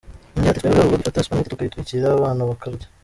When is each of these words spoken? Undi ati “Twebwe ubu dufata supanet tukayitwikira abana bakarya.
Undi 0.35 0.47
ati 0.47 0.59
“Twebwe 0.61 0.81
ubu 0.83 0.99
dufata 0.99 1.23
supanet 1.25 1.45
tukayitwikira 1.51 2.05
abana 2.11 2.49
bakarya. 2.49 2.87